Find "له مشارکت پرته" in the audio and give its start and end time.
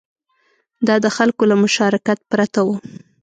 1.51-2.59